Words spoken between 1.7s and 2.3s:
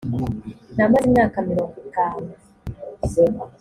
itanu